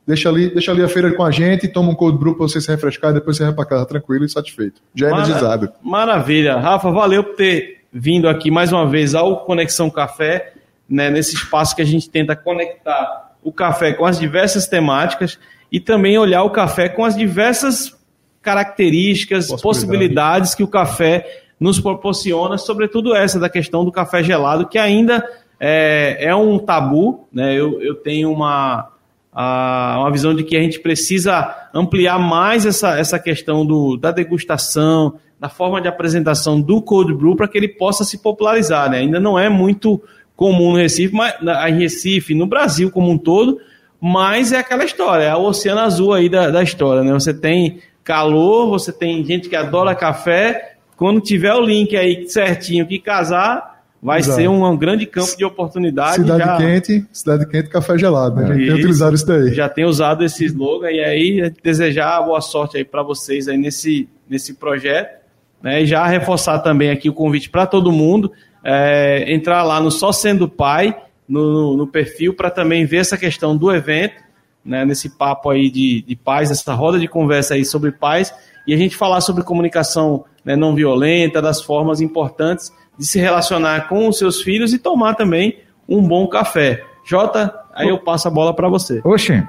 [0.06, 2.62] Deixa ali, deixa ali a feira com a gente, toma um cold brew para você
[2.62, 4.84] se refrescar e depois você vai para casa tranquilo e satisfeito.
[4.94, 5.72] Já é Mara energizado.
[5.82, 6.58] Maravilha.
[6.58, 10.54] Rafa, valeu por ter vindo aqui mais uma vez ao Conexão Café,
[10.88, 15.40] né, nesse espaço que a gente tenta conectar o café com as diversas temáticas
[15.76, 17.94] e também olhar o café com as diversas
[18.42, 19.62] características, Possibilidade.
[19.62, 25.22] possibilidades que o café nos proporciona, sobretudo essa da questão do café gelado, que ainda
[25.60, 27.28] é, é um tabu.
[27.30, 27.56] Né?
[27.56, 28.88] Eu, eu tenho uma,
[29.34, 34.12] a, uma visão de que a gente precisa ampliar mais essa, essa questão do, da
[34.12, 38.90] degustação, da forma de apresentação do cold brew para que ele possa se popularizar.
[38.90, 39.00] Né?
[39.00, 40.02] Ainda não é muito
[40.38, 41.34] comum no Recife, mas,
[41.68, 43.60] em Recife, no Brasil como um todo,
[44.08, 47.12] mas é aquela história, é o oceano azul aí da, da história, né?
[47.12, 50.76] Você tem calor, você tem gente que adora café.
[50.96, 54.38] Quando tiver o link aí certinho que casar, vai Exato.
[54.38, 56.18] ser um, um, grande campo de oportunidade.
[56.18, 56.56] Cidade já...
[56.56, 58.36] quente, cidade quente, café gelado.
[58.36, 58.44] Né?
[58.44, 59.52] A gente tem utilizado isso daí.
[59.56, 64.08] Já tem usado esse slogan e aí desejar boa sorte aí para vocês aí nesse,
[64.30, 65.20] nesse projeto.
[65.64, 65.82] Né?
[65.82, 68.32] E já reforçar também aqui o convite para todo mundo
[68.64, 70.96] é, entrar lá no Só Sendo Pai
[71.28, 74.24] no, no perfil para também ver essa questão do evento,
[74.64, 78.34] né, nesse papo aí de, de paz, essa roda de conversa aí sobre paz,
[78.66, 83.88] e a gente falar sobre comunicação né, não violenta, das formas importantes de se relacionar
[83.88, 86.84] com os seus filhos e tomar também um bom café.
[87.06, 89.00] Jota, aí eu passo a bola para você.
[89.04, 89.34] Oxi.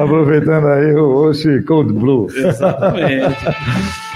[0.00, 2.28] Aproveitando aí o Oxi Cold Blue.
[2.32, 3.36] Exatamente.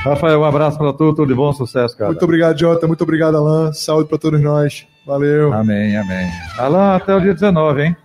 [0.03, 2.11] Rafael, um abraço para tu, tudo de bom, sucesso, cara.
[2.11, 3.71] Muito obrigado, Jota, muito obrigado, Alan.
[3.75, 4.87] Saúde para todos nós.
[5.07, 5.53] Valeu.
[5.53, 6.27] Amém, amém.
[6.57, 7.97] Alan, até o dia 19, hein?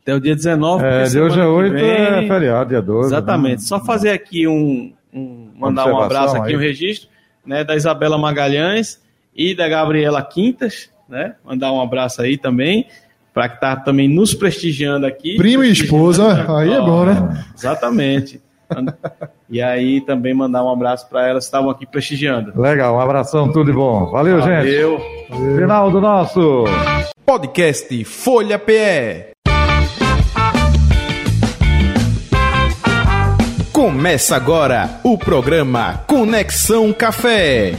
[0.00, 0.82] Até o dia 19.
[0.82, 3.10] É, de hoje é 8, é feriado, dia 12.
[3.10, 3.16] Né?
[3.18, 3.60] Exatamente.
[3.60, 3.66] Né?
[3.66, 6.56] Só fazer aqui um, um mandar um abraço aqui, aí.
[6.56, 7.10] um registro,
[7.44, 8.98] né, da Isabela Magalhães
[9.36, 11.34] e da Gabriela Quintas, né?
[11.44, 12.86] Mandar um abraço aí também
[13.34, 15.36] para que tá também nos prestigiando aqui.
[15.36, 17.44] Primo e esposa, aí é bom, né?
[17.54, 18.40] Exatamente.
[19.50, 22.58] E aí também mandar um abraço para elas que estavam aqui prestigiando.
[22.60, 24.10] Legal, um abração, tudo de bom.
[24.10, 24.64] Valeu, Valeu.
[24.64, 25.30] gente.
[25.30, 25.56] Valeu.
[25.58, 26.64] Final do nosso
[27.24, 29.34] podcast Folha PE.
[33.72, 37.72] Começa agora o programa Conexão Café.